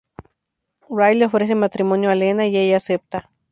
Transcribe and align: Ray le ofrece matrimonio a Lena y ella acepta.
Ray 0.97 1.13
le 1.15 1.25
ofrece 1.25 1.53
matrimonio 1.53 2.09
a 2.09 2.15
Lena 2.15 2.47
y 2.47 2.57
ella 2.57 2.77
acepta. 2.77 3.29